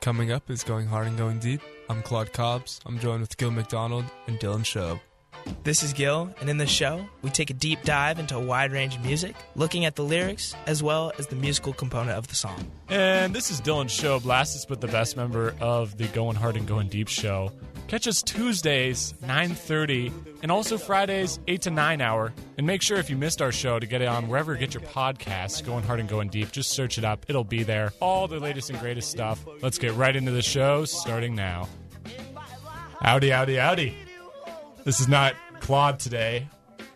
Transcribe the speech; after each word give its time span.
Coming 0.00 0.30
up 0.30 0.48
is 0.48 0.62
Going 0.62 0.86
Hard 0.86 1.08
and 1.08 1.18
Going 1.18 1.38
Deep. 1.40 1.60
I'm 1.90 2.02
Claude 2.02 2.32
Cobbs. 2.32 2.80
I'm 2.86 2.98
joined 3.00 3.20
with 3.20 3.36
Gil 3.36 3.50
McDonald 3.50 4.04
and 4.26 4.38
Dylan 4.38 4.64
Show. 4.64 5.00
This 5.64 5.82
is 5.82 5.92
Gil, 5.92 6.32
and 6.40 6.48
in 6.48 6.56
this 6.56 6.70
show, 6.70 7.06
we 7.22 7.30
take 7.30 7.50
a 7.50 7.54
deep 7.54 7.82
dive 7.82 8.18
into 8.18 8.36
a 8.36 8.40
wide 8.40 8.72
range 8.72 8.96
of 8.96 9.04
music, 9.04 9.34
looking 9.54 9.84
at 9.84 9.96
the 9.96 10.02
lyrics 10.02 10.54
as 10.66 10.82
well 10.82 11.12
as 11.18 11.26
the 11.26 11.36
musical 11.36 11.72
component 11.72 12.16
of 12.16 12.28
the 12.28 12.34
song. 12.34 12.70
And 12.88 13.34
this 13.34 13.50
is 13.50 13.60
Dylan 13.60 13.88
Show, 13.88 14.20
Blastest 14.20 14.68
but 14.68 14.80
the 14.80 14.88
best 14.88 15.16
member 15.16 15.54
of 15.60 15.96
the 15.96 16.06
Going 16.08 16.36
Hard 16.36 16.56
and 16.56 16.66
Going 16.66 16.88
Deep 16.88 17.08
show. 17.08 17.52
Catch 17.88 18.06
us 18.06 18.22
Tuesdays, 18.22 19.14
9.30, 19.24 20.42
and 20.42 20.52
also 20.52 20.76
Fridays, 20.76 21.40
8 21.48 21.62
to 21.62 21.70
9 21.70 22.02
hour. 22.02 22.34
And 22.58 22.66
make 22.66 22.82
sure 22.82 22.98
if 22.98 23.08
you 23.08 23.16
missed 23.16 23.40
our 23.40 23.50
show 23.50 23.78
to 23.78 23.86
get 23.86 24.02
it 24.02 24.08
on 24.08 24.28
wherever 24.28 24.52
you 24.52 24.58
get 24.58 24.74
your 24.74 24.82
podcasts, 24.82 25.64
Going 25.64 25.82
Hard 25.84 25.98
and 25.98 26.06
Going 26.06 26.28
Deep, 26.28 26.52
just 26.52 26.72
search 26.72 26.98
it 26.98 27.04
up. 27.04 27.24
It'll 27.28 27.44
be 27.44 27.62
there. 27.62 27.94
All 27.98 28.28
the 28.28 28.40
latest 28.40 28.68
and 28.68 28.78
greatest 28.78 29.10
stuff. 29.10 29.42
Let's 29.62 29.78
get 29.78 29.94
right 29.94 30.14
into 30.14 30.32
the 30.32 30.42
show, 30.42 30.84
starting 30.84 31.34
now. 31.34 31.66
Howdy, 33.00 33.30
howdy, 33.30 33.56
howdy. 33.56 33.96
This 34.84 35.00
is 35.00 35.08
not 35.08 35.34
Claude 35.60 35.98
today, 35.98 36.46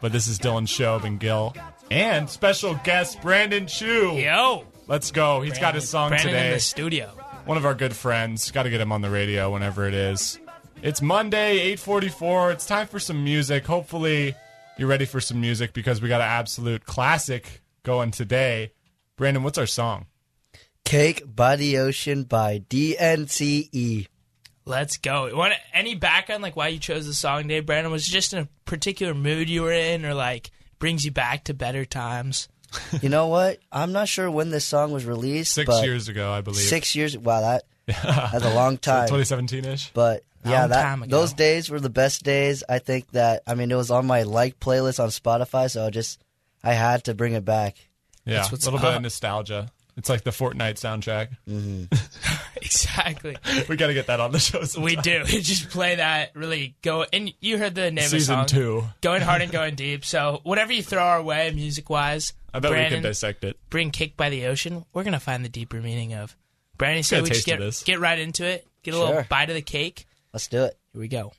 but 0.02 0.12
this 0.12 0.26
is 0.28 0.38
Dylan 0.38 0.66
Shobe 0.66 1.04
and 1.04 1.18
Gil. 1.18 1.56
And 1.90 2.28
special 2.28 2.74
guest 2.84 3.22
Brandon 3.22 3.66
Chew. 3.66 4.12
Yo! 4.18 4.66
Let's 4.88 5.10
go. 5.10 5.40
He's 5.40 5.58
got 5.58 5.74
his 5.74 5.88
song 5.88 6.10
Brandon 6.10 6.32
today. 6.32 6.46
in 6.48 6.52
the 6.52 6.60
studio. 6.60 7.06
One 7.46 7.56
of 7.56 7.64
our 7.64 7.74
good 7.74 7.96
friends. 7.96 8.50
Got 8.50 8.64
to 8.64 8.70
get 8.70 8.80
him 8.80 8.92
on 8.92 9.00
the 9.00 9.10
radio 9.10 9.50
whenever 9.50 9.88
it 9.88 9.94
is. 9.94 10.38
It's 10.82 11.00
Monday, 11.00 11.72
8:44. 11.76 12.50
It's 12.54 12.66
time 12.66 12.88
for 12.88 12.98
some 12.98 13.22
music. 13.22 13.64
Hopefully, 13.66 14.34
you're 14.76 14.88
ready 14.88 15.04
for 15.04 15.20
some 15.20 15.40
music 15.40 15.74
because 15.74 16.02
we 16.02 16.08
got 16.08 16.20
an 16.20 16.26
absolute 16.26 16.84
classic 16.84 17.62
going 17.84 18.10
today. 18.10 18.72
Brandon, 19.16 19.44
what's 19.44 19.58
our 19.58 19.66
song? 19.66 20.06
Cake 20.84 21.22
by 21.24 21.54
the 21.54 21.78
Ocean 21.78 22.24
by 22.24 22.64
DNCE. 22.68 24.08
Let's 24.64 24.96
go. 24.96 25.30
Want 25.36 25.54
any 25.72 25.94
background, 25.94 26.42
like 26.42 26.56
why 26.56 26.66
you 26.66 26.80
chose 26.80 27.06
the 27.06 27.14
song, 27.14 27.46
Dave 27.46 27.64
Brandon? 27.64 27.92
Was 27.92 28.08
it 28.08 28.10
just 28.10 28.32
in 28.32 28.40
a 28.40 28.48
particular 28.64 29.14
mood 29.14 29.48
you 29.48 29.62
were 29.62 29.70
in, 29.70 30.04
or 30.04 30.14
like 30.14 30.50
brings 30.80 31.04
you 31.04 31.12
back 31.12 31.44
to 31.44 31.54
better 31.54 31.84
times? 31.84 32.48
You 33.00 33.08
know 33.08 33.28
what? 33.28 33.60
I'm 33.70 33.92
not 33.92 34.08
sure 34.08 34.28
when 34.28 34.50
this 34.50 34.64
song 34.64 34.90
was 34.90 35.04
released. 35.04 35.52
Six 35.52 35.68
but 35.68 35.84
years 35.84 36.08
ago, 36.08 36.32
I 36.32 36.40
believe. 36.40 36.58
Six 36.58 36.96
years. 36.96 37.16
Wow, 37.16 37.40
that 37.42 37.62
that's 37.86 38.44
a 38.44 38.54
long 38.54 38.78
time. 38.78 39.08
2017-ish. 39.08 39.90
But 39.92 40.24
yeah, 40.44 40.66
that 40.66 41.08
those 41.08 41.32
days 41.32 41.70
were 41.70 41.80
the 41.80 41.90
best 41.90 42.24
days. 42.24 42.64
I 42.68 42.78
think 42.78 43.10
that 43.12 43.42
I 43.46 43.54
mean 43.54 43.70
it 43.70 43.76
was 43.76 43.90
on 43.90 44.06
my 44.06 44.22
like 44.24 44.58
playlist 44.60 45.00
on 45.02 45.08
Spotify, 45.10 45.70
so 45.70 45.86
I 45.86 45.90
just 45.90 46.22
I 46.64 46.72
had 46.74 47.04
to 47.04 47.14
bring 47.14 47.34
it 47.34 47.44
back. 47.44 47.76
Yeah, 48.24 48.36
That's 48.36 48.48
a 48.48 48.52
what's 48.52 48.64
little 48.66 48.80
bit 48.80 48.94
of 48.94 49.02
nostalgia. 49.02 49.68
It's 49.96 50.08
like 50.08 50.22
the 50.24 50.30
Fortnite 50.30 50.74
soundtrack. 50.80 51.36
Mm-hmm. 51.48 51.84
Exactly. 52.62 53.36
we 53.68 53.76
got 53.76 53.88
to 53.88 53.94
get 53.94 54.06
that 54.06 54.20
on 54.20 54.30
the 54.30 54.38
show. 54.38 54.60
we 54.80 54.94
sometime. 54.94 55.26
do. 55.26 55.40
just 55.40 55.68
play 55.70 55.96
that. 55.96 56.30
Really 56.36 56.76
go. 56.80 57.04
And 57.12 57.32
you 57.40 57.58
heard 57.58 57.74
the 57.74 57.90
name 57.90 58.04
Season 58.08 58.38
of 58.38 58.46
the 58.46 58.54
song. 58.54 58.60
two. 58.60 58.84
Going 59.00 59.20
hard 59.20 59.42
and 59.42 59.50
going 59.50 59.74
deep. 59.74 60.04
So 60.04 60.40
whatever 60.44 60.72
you 60.72 60.82
throw 60.82 61.02
our 61.02 61.20
way, 61.22 61.50
music 61.52 61.90
wise, 61.90 62.32
I 62.54 62.60
bet 62.60 62.70
we 62.70 62.76
can 62.94 63.02
dissect 63.02 63.42
it. 63.44 63.58
bring 63.68 63.90
"Kicked 63.90 64.16
by 64.16 64.30
the 64.30 64.46
Ocean." 64.46 64.84
We're 64.92 65.02
gonna 65.04 65.18
find 65.20 65.44
the 65.44 65.48
deeper 65.48 65.80
meaning 65.82 66.14
of. 66.14 66.36
Brandon 66.82 67.04
said 67.04 67.18
Get 67.18 67.20
a 67.20 67.22
we 67.22 67.28
just 67.28 67.46
get 67.46 67.84
get 67.84 68.00
right 68.00 68.18
into 68.18 68.44
it. 68.44 68.66
Get 68.82 68.94
a 68.94 68.98
little 68.98 69.22
bite 69.28 69.48
of 69.48 69.54
the 69.54 69.62
cake. 69.62 70.04
Let's 70.32 70.48
do 70.48 70.64
it. 70.64 70.76
Here 70.92 71.00
we 71.00 71.06
go. 71.06 71.32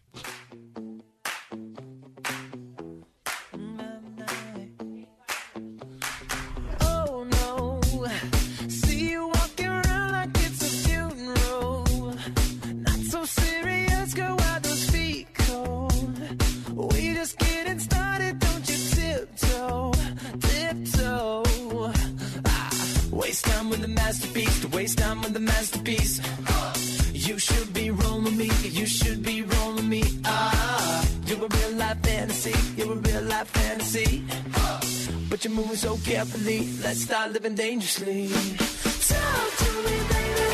Life 31.94 32.06
fantasy, 32.06 32.54
you're 32.76 32.94
a 32.94 32.96
real 32.96 33.22
life 33.24 33.48
fantasy. 33.50 34.24
But 35.30 35.44
you're 35.44 35.54
moving 35.54 35.76
so 35.76 35.98
carefully. 35.98 36.68
Let's 36.81 37.02
start 37.02 37.31
living 37.31 37.56
dangerously. 37.56 38.30
Talk 38.30 39.58
to 39.58 39.72
me, 39.86 39.98
baby. 40.09 40.53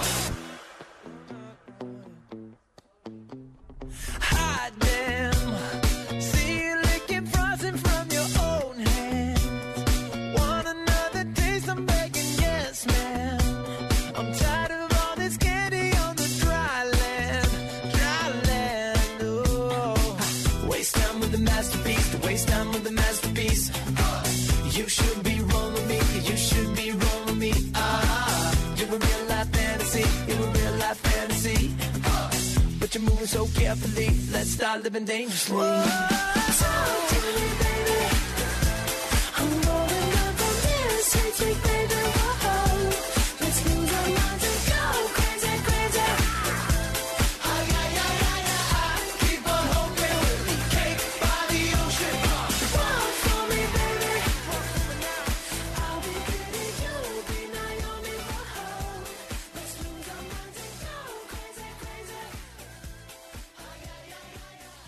Ocean. 0.00 0.21
So 33.32 33.46
carefully, 33.58 34.10
let's 34.30 34.50
start 34.50 34.82
living 34.82 35.06
dangerously. 35.06 35.56
Talk 35.56 37.08
to 37.08 37.16
me, 37.26 37.40
baby. 37.60 38.11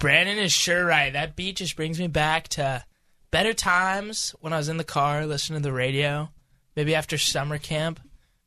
Brandon 0.05 0.37
is 0.37 0.53
sure 0.53 0.85
right. 0.85 1.15
That 1.15 1.35
beat 1.35 1.57
just 1.57 1.77
brings 1.77 1.99
me 1.99 2.09
back 2.09 2.49
to 2.49 2.85
better 3.31 3.55
times 3.55 4.35
when 4.39 4.53
I 4.53 4.59
was 4.59 4.69
in 4.69 4.77
the 4.77 4.85
car 4.85 5.25
listening 5.25 5.63
to 5.63 5.63
the 5.63 5.73
radio. 5.73 6.29
Maybe 6.77 6.95
after 6.95 7.17
summer 7.17 7.57
camp. 7.57 8.01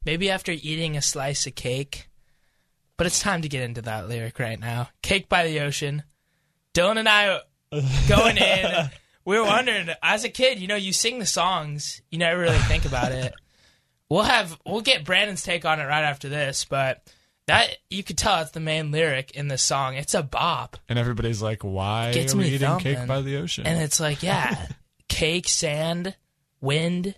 Maybe 0.05 0.29
after 0.29 0.51
eating 0.51 0.95
a 0.95 1.01
slice 1.01 1.47
of 1.47 1.55
cake. 1.55 2.09
But 2.95 3.07
it's 3.07 3.19
time 3.19 3.41
to 3.41 3.49
get 3.49 3.63
into 3.63 3.81
that 3.81 4.07
lyric 4.07 4.37
right 4.37 4.59
now. 4.59 4.89
Cake 5.01 5.29
by 5.29 5.47
the 5.47 5.61
ocean. 5.61 6.03
Dylan 6.75 6.99
and 6.99 7.09
I 7.09 7.39
going 8.07 8.37
in. 8.37 8.91
We 9.25 9.39
were 9.39 9.45
wondering, 9.45 9.89
as 10.03 10.25
a 10.25 10.29
kid, 10.29 10.59
you 10.59 10.67
know, 10.67 10.75
you 10.75 10.93
sing 10.93 11.17
the 11.17 11.25
songs, 11.25 12.03
you 12.11 12.19
never 12.19 12.39
really 12.39 12.59
think 12.59 12.85
about 12.85 13.11
it. 13.11 13.33
We'll 14.09 14.21
have 14.21 14.55
we'll 14.63 14.81
get 14.81 15.05
Brandon's 15.05 15.41
take 15.41 15.65
on 15.65 15.79
it 15.79 15.85
right 15.85 16.03
after 16.03 16.29
this, 16.29 16.65
but 16.65 17.01
that 17.47 17.77
you 17.89 18.03
could 18.03 18.17
tell 18.17 18.41
it's 18.41 18.51
the 18.51 18.59
main 18.59 18.91
lyric 18.91 19.31
in 19.31 19.47
the 19.47 19.57
song. 19.57 19.95
It's 19.95 20.13
a 20.13 20.21
bop. 20.21 20.77
And 20.89 20.99
everybody's 20.99 21.41
like, 21.41 21.63
why 21.63 22.11
Gets 22.13 22.33
are 22.33 22.37
we 22.37 22.43
me 22.43 22.49
eating 22.49 22.67
thumping. 22.67 22.95
cake 22.95 23.07
by 23.07 23.21
the 23.21 23.37
ocean? 23.37 23.65
And 23.65 23.81
it's 23.81 23.99
like, 23.99 24.21
yeah, 24.21 24.67
cake, 25.07 25.47
sand, 25.47 26.15
wind, 26.61 27.15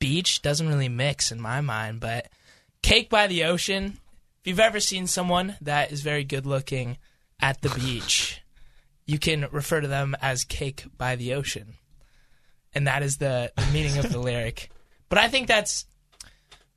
beach 0.00 0.42
doesn't 0.42 0.68
really 0.68 0.88
mix 0.88 1.32
in 1.32 1.40
my 1.40 1.60
mind, 1.60 2.00
but 2.00 2.28
cake 2.82 3.08
by 3.08 3.26
the 3.26 3.44
ocean. 3.44 3.98
If 4.40 4.46
you've 4.46 4.60
ever 4.60 4.80
seen 4.80 5.06
someone 5.06 5.56
that 5.60 5.92
is 5.92 6.02
very 6.02 6.24
good 6.24 6.46
looking 6.46 6.98
at 7.40 7.60
the 7.62 7.68
beach, 7.80 8.42
you 9.06 9.18
can 9.18 9.46
refer 9.52 9.80
to 9.80 9.88
them 9.88 10.16
as 10.20 10.44
cake 10.44 10.84
by 10.96 11.16
the 11.16 11.34
ocean. 11.34 11.74
And 12.74 12.86
that 12.86 13.02
is 13.02 13.16
the, 13.18 13.52
the 13.56 13.66
meaning 13.72 13.98
of 13.98 14.10
the 14.10 14.18
lyric. 14.20 14.70
But 15.08 15.18
I 15.18 15.28
think 15.28 15.48
that's 15.48 15.86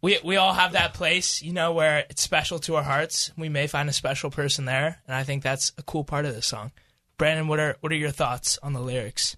we 0.01 0.19
we 0.23 0.37
all 0.37 0.53
have 0.53 0.73
that 0.73 0.93
place, 0.93 1.41
you 1.41 1.53
know, 1.53 1.73
where 1.73 2.05
it's 2.09 2.21
special 2.21 2.59
to 2.59 2.75
our 2.75 2.83
hearts. 2.83 3.31
We 3.37 3.49
may 3.49 3.67
find 3.67 3.89
a 3.89 3.93
special 3.93 4.29
person 4.29 4.65
there, 4.65 4.99
and 5.07 5.15
I 5.15 5.23
think 5.23 5.43
that's 5.43 5.71
a 5.77 5.83
cool 5.83 6.03
part 6.03 6.25
of 6.25 6.33
this 6.33 6.45
song. 6.45 6.71
Brandon, 7.17 7.47
what 7.47 7.59
are 7.59 7.77
what 7.81 7.91
are 7.91 7.95
your 7.95 8.11
thoughts 8.11 8.57
on 8.63 8.73
the 8.73 8.81
lyrics? 8.81 9.35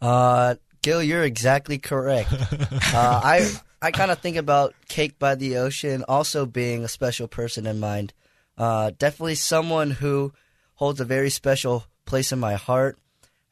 Uh, 0.00 0.54
Gil, 0.82 1.02
you're 1.02 1.24
exactly 1.24 1.78
correct. 1.78 2.32
uh, 2.32 3.20
I 3.22 3.50
I 3.82 3.90
kind 3.90 4.10
of 4.10 4.18
think 4.18 4.36
about 4.36 4.74
Cake 4.88 5.18
by 5.18 5.34
the 5.34 5.58
Ocean 5.58 6.04
also 6.08 6.46
being 6.46 6.84
a 6.84 6.88
special 6.88 7.28
person 7.28 7.66
in 7.66 7.78
mind. 7.78 8.12
Uh, 8.56 8.90
definitely 8.98 9.36
someone 9.36 9.90
who 9.90 10.32
holds 10.74 11.00
a 11.00 11.04
very 11.04 11.30
special 11.30 11.84
place 12.04 12.32
in 12.32 12.38
my 12.38 12.54
heart. 12.54 12.98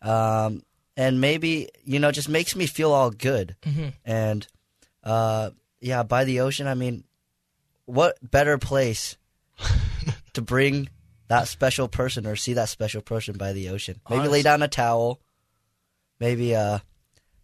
Um, 0.03 0.63
and 0.97 1.21
maybe, 1.21 1.69
you 1.85 1.99
know, 1.99 2.11
just 2.11 2.29
makes 2.29 2.57
me 2.57 2.67
feel 2.67 2.93
all 2.93 3.11
good. 3.11 3.55
And, 4.05 4.47
uh, 5.05 5.51
yeah, 5.81 6.03
by 6.03 6.25
the 6.25 6.41
ocean, 6.41 6.67
I 6.67 6.75
mean, 6.75 7.05
what 7.85 8.19
better 8.23 8.59
place 8.59 9.17
to 10.35 10.43
bring 10.43 10.89
that 11.29 11.49
special 11.49 11.89
person 11.89 12.27
or 12.27 12.37
see 12.37 12.55
that 12.55 12.69
special 12.69 13.03
person 13.03 13.37
by 13.37 13.53
the 13.53 13.69
ocean? 13.71 14.01
Maybe 14.09 14.29
lay 14.29 14.43
down 14.43 14.63
a 14.63 14.69
towel, 14.69 15.21
maybe, 16.21 16.55
uh, 16.55 16.79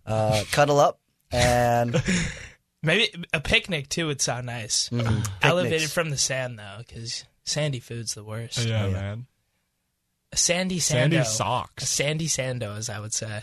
uh, 0.06 0.44
cuddle 0.50 0.80
up 0.80 0.98
and 1.30 2.02
Maybe 2.82 3.08
a 3.32 3.40
picnic 3.40 3.88
too 3.88 4.08
would 4.08 4.20
sound 4.20 4.46
nice. 4.46 4.88
Mhm. 4.88 5.28
Elevated 5.40 5.90
from 5.90 6.10
the 6.10 6.18
sand 6.18 6.58
though, 6.58 6.78
because 6.78 7.24
sandy 7.44 7.78
food's 7.78 8.14
the 8.14 8.24
worst. 8.24 8.58
Yeah, 8.58 8.86
yeah. 8.86 8.92
man. 8.92 9.26
A 10.32 10.36
sandy 10.36 10.78
sando. 10.78 10.90
Sandy 10.90 11.16
A 11.18 11.24
socks. 11.24 11.88
sandy 11.88 12.26
sando, 12.26 12.76
as 12.76 12.88
I 12.90 12.98
would 12.98 13.12
say. 13.12 13.42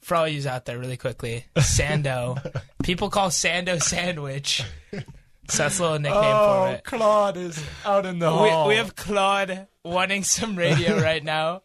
For 0.00 0.16
all 0.16 0.28
yous 0.28 0.44
out 0.46 0.66
there, 0.66 0.78
really 0.78 0.98
quickly, 0.98 1.46
sando. 1.56 2.60
People 2.86 3.10
call 3.10 3.30
sando 3.30 3.82
sandwich. 3.82 4.62
So 5.48 5.62
that's 5.62 5.78
a 5.78 5.82
little 5.82 5.98
nickname 6.00 6.22
for 6.22 6.26
oh, 6.26 6.64
it. 6.70 6.82
Oh, 6.84 6.96
Claude 6.98 7.36
is 7.36 7.62
out 7.84 8.04
in 8.04 8.18
the 8.18 8.26
We, 8.26 8.48
hall. 8.48 8.66
we 8.66 8.74
have 8.74 8.96
Claude 8.96 9.68
wanting 9.84 10.24
some 10.24 10.56
radio 10.56 11.00
right 11.00 11.22
now. 11.22 11.62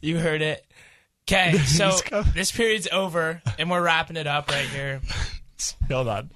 You 0.00 0.16
heard 0.16 0.40
it. 0.40 0.64
Okay, 1.28 1.58
so 1.58 1.90
this 2.34 2.50
period's 2.50 2.88
over, 2.90 3.42
and 3.58 3.70
we're 3.70 3.82
wrapping 3.82 4.16
it 4.16 4.26
up 4.26 4.48
right 4.48 4.66
here. 4.66 5.02
Hold 5.90 6.08
on. 6.08 6.30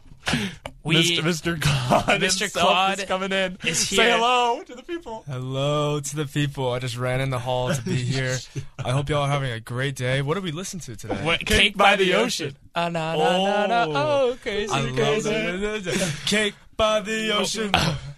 We, 0.87 0.95
Mr. 0.95 1.19
Mr. 1.19 1.61
Claude, 1.89 2.21
Mr. 2.21 2.21
himself 2.21 2.53
Claude 2.53 2.99
is 3.01 3.05
coming 3.07 3.33
in. 3.33 3.59
is 3.65 3.89
Say 3.89 4.09
hello 4.09 4.63
to 4.63 4.75
the 4.77 4.85
people. 4.85 5.25
Hello 5.29 5.99
to 5.99 6.17
the 6.17 6.27
people. 6.27 6.71
I 6.71 6.79
just 6.79 6.97
ran 6.97 7.21
in 7.21 7.31
the 7.31 7.41
hall 7.41 7.75
to 7.75 7.83
be 7.83 7.97
here. 7.97 8.39
I 8.85 8.93
hope 8.93 9.09
y'all 9.09 9.23
are 9.23 9.29
having 9.29 9.51
a 9.51 9.59
great 9.59 9.97
day. 9.97 10.23
What 10.23 10.35
did 10.35 10.45
we 10.45 10.53
listen 10.53 10.79
to 10.81 10.95
today? 10.95 11.17
What- 11.25 11.45
Cake 11.45 11.77
by 11.77 11.97
the 11.97 12.15
ocean. 12.15 12.57
Oh, 12.77 12.83
ah, 12.83 12.89
no, 12.89 13.17
no, 13.17 13.67
no, 13.67 13.67
no. 13.67 13.99
Oh. 13.99 14.31
Oh, 14.31 14.37
crazy, 14.41 14.73
I 14.73 14.81
love 14.83 14.95
crazy. 14.95 15.31
it. 15.91 16.13
Cake 16.27 16.55
by 16.77 17.01
the 17.01 17.33
oh. 17.33 17.39
ocean. 17.41 17.73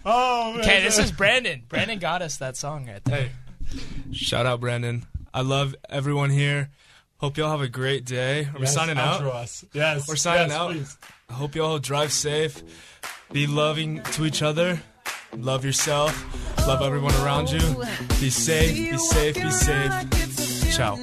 Oh, 0.05 0.51
man. 0.51 0.61
Okay, 0.61 0.83
this 0.83 0.99
is 0.99 1.11
Brandon. 1.11 1.63
Brandon 1.67 1.97
got 1.97 2.21
us 2.21 2.37
that 2.37 2.55
song 2.55 2.87
right 2.87 3.03
there. 3.03 3.29
Hey, 3.71 3.79
shout 4.11 4.45
out 4.45 4.59
Brandon. 4.59 5.07
I 5.33 5.41
love 5.41 5.75
everyone 5.89 6.29
here. 6.29 6.69
Hope 7.19 7.37
y'all 7.37 7.51
have 7.51 7.61
a 7.61 7.67
great 7.67 8.05
day. 8.05 8.45
Are 8.45 8.53
we 8.55 8.61
Yes, 8.61 8.73
signing 8.73 8.95
outro 8.95 9.27
out? 9.29 9.35
Us. 9.43 9.65
Yes. 9.73 10.07
We're 10.07 10.15
signing 10.15 10.49
yes, 10.49 10.57
out. 10.57 10.71
please. 10.71 10.97
I 11.29 11.33
hope 11.33 11.53
y'all 11.55 11.77
drive 11.79 12.11
safe. 12.13 12.63
Be 13.31 13.45
loving 13.45 14.01
to 14.13 14.25
each 14.25 14.41
other. 14.41 14.81
Love 15.35 15.65
yourself. 15.65 16.13
Love 16.65 16.81
everyone 16.81 17.13
around 17.15 17.51
you. 17.51 17.59
Be 18.21 18.29
safe. 18.29 18.91
Be 18.91 18.97
safe. 18.97 19.35
Be 19.35 19.51
safe. 19.51 20.75
Ciao. 20.75 20.95